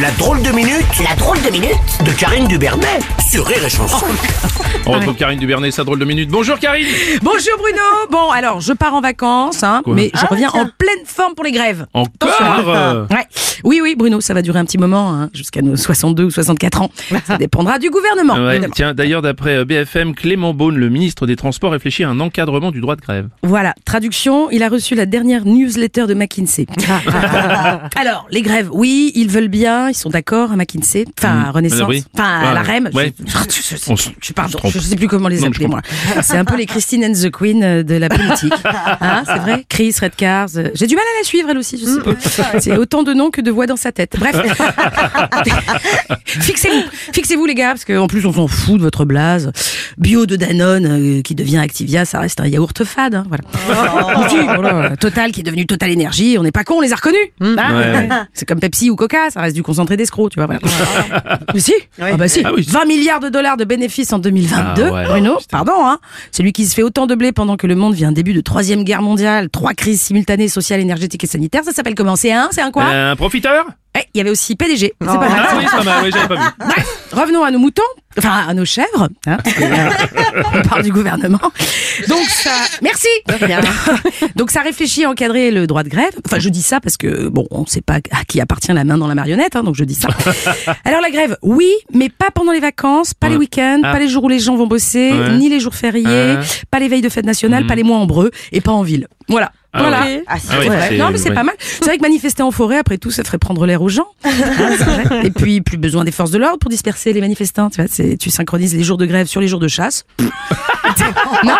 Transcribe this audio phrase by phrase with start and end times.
[0.00, 1.72] La drôle de minute La drôle de minute
[2.04, 3.00] de Karine Dubernet
[3.30, 4.06] sur Rire et Chanson.
[4.86, 6.28] On retrouve Karine Dubernet, sa drôle de minute.
[6.30, 6.86] Bonjour Karine
[7.22, 7.82] Bonjour Bruno.
[8.10, 11.44] Bon, alors je pars en vacances, hein, Quoi mais je reviens en pleine forme pour
[11.44, 11.86] les grèves.
[11.94, 13.26] Encore euh, Ouais.
[13.68, 16.80] Oui, oui, Bruno, ça va durer un petit moment, hein, jusqu'à nos 62 ou 64
[16.80, 16.90] ans.
[17.26, 18.42] Ça dépendra du gouvernement.
[18.42, 18.62] ouais.
[18.74, 22.70] Tiens, d'ailleurs, d'après euh, BFM, Clément Beaune, le ministre des Transports, réfléchit à un encadrement
[22.70, 23.28] du droit de grève.
[23.42, 26.64] Voilà, traduction, il a reçu la dernière newsletter de McKinsey.
[27.96, 31.88] alors, les grèves, oui, ils veulent bien, ils sont d'accord à McKinsey, enfin à Renaissance,
[31.90, 32.04] oui.
[32.14, 32.88] enfin à la REM.
[32.94, 33.12] Ouais.
[33.26, 35.82] Je, je- je- je- pardon, sais plus comment les appeler moi.
[36.22, 38.54] C'est un peu les Christine and the Queen euh, de la politique.
[38.64, 40.48] Hein, c'est vrai Chris, Redcars.
[40.56, 42.00] euh, J'ai du mal à la suivre elle aussi, je sais
[42.42, 42.60] pas.
[42.60, 44.14] C'est autant de noms que de voix dans sa tête.
[44.20, 44.36] Bref.
[46.24, 49.50] Fixez-vous, fixez-vous les gars, parce qu'en plus on s'en fout de votre blase.
[49.96, 53.14] Bio de Danone euh, qui devient Activia, ça reste un yaourt fade.
[53.16, 54.28] hein, voilà.
[54.28, 56.96] Dit, voilà, Total qui est devenu Total Énergie, on n'est pas con, on les a
[56.96, 57.18] reconnus.
[57.40, 58.08] Hein Ouais.
[58.32, 60.46] C'est comme Pepsi ou Coca, ça reste du concentré d'escroc, tu vois.
[60.46, 60.60] Voilà.
[61.54, 62.42] Mais si, ah bah si.
[62.44, 62.62] Ah oui.
[62.68, 65.98] 20 milliards de dollars de bénéfices en 2022, Ah ouais, Bruno, pardon, hein.
[66.30, 68.40] Celui qui se fait autant de blé pendant que le monde vit un début de
[68.40, 72.16] troisième guerre mondiale, trois crises simultanées sociales, énergétiques et sanitaires, ça s'appelle comment?
[72.16, 72.84] C'est un, c'est un quoi?
[72.84, 73.37] Un profiteur
[73.96, 75.46] Eh, Il y avait aussi PDG, c'est pas mal.
[75.48, 76.48] Ah oui, c'est pas mal, oui, j'avais pas vu.
[76.58, 77.82] Bref, revenons à nos moutons,
[78.18, 79.08] enfin à nos chèvres.
[79.26, 81.40] Hein, parce que, euh, on parle du gouvernement.
[82.08, 82.50] Donc ça,
[82.82, 83.06] merci.
[84.36, 86.12] Donc ça réfléchit à encadrer le droit de grève.
[86.26, 88.84] Enfin, je dis ça parce que bon, on ne sait pas à qui appartient la
[88.84, 90.08] main dans la marionnette, hein, donc je dis ça.
[90.84, 93.92] Alors la grève, oui, mais pas pendant les vacances, pas les week-ends, Ah.
[93.92, 95.36] pas les jours où les gens vont bosser, Ouais.
[95.36, 96.36] ni les jours fériés,
[96.70, 99.06] pas les veilles de fête nationale, pas les mois en breu et pas en ville.
[99.28, 99.52] Voilà.
[99.74, 100.00] Ah voilà.
[100.04, 100.24] ouais.
[100.26, 101.34] Ah, c'est Ah oui, c'est- Non, mais c'est ouais.
[101.34, 101.54] pas mal.
[101.60, 104.06] C'est vrai que manifester en forêt, après tout, ça ferait prendre l'air aux gens.
[104.24, 104.30] Hein,
[104.78, 105.26] c'est vrai.
[105.26, 107.68] Et puis, plus besoin des forces de l'ordre pour disperser les manifestants.
[107.68, 110.04] Tu vois, c'est, tu synchronises les jours de grève sur les jours de chasse.
[111.44, 111.56] non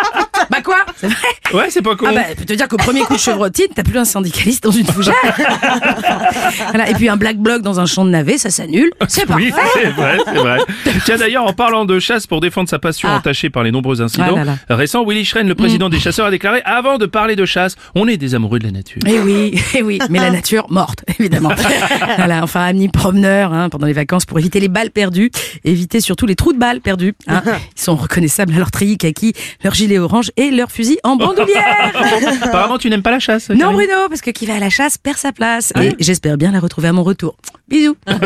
[0.49, 1.17] Bah quoi C'est vrai
[1.53, 2.05] Ouais, c'est pas con.
[2.09, 4.63] Ah bah, je peux te dire qu'au premier coup de chevrotine, t'as plus un syndicaliste
[4.63, 5.13] dans une fougère.
[6.69, 6.89] voilà.
[6.89, 8.91] Et puis un black bloc dans un champ de navets, ça s'annule.
[9.07, 9.69] C'est Oui, parfait.
[9.83, 10.57] c'est vrai, c'est vrai.
[11.05, 13.17] Tiens, d'ailleurs, en parlant de chasse pour défendre sa passion Ah.
[13.17, 14.75] entachée par les nombreux incidents, Ah là là.
[14.75, 18.07] récent, Willy Schren, le président des chasseurs, a déclaré avant de parler de chasse, on
[18.07, 19.01] est des amoureux de la nature.
[19.07, 21.51] Eh oui, eh oui, mais la nature morte, évidemment.
[22.17, 25.31] voilà, enfin, amis promeneurs, hein, pendant les vacances, pour éviter les balles perdues,
[25.63, 27.15] éviter surtout les trous de balles perdus.
[27.27, 27.41] hein.
[27.77, 29.33] Ils sont reconnaissables à leur treillis kaki,
[29.63, 31.91] leur gilet orange et leur fusil en bandoulière.
[32.41, 33.49] Apparemment, tu n'aimes pas la chasse.
[33.49, 35.73] non, Karine Bruno, parce que qui va à la chasse perd sa place.
[35.81, 37.35] Et j'espère bien la retrouver à mon retour.
[37.67, 37.95] Bisous.
[38.07, 38.17] Bien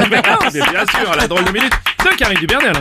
[0.52, 2.72] sûr, la drôle de minute de Karine Dubernet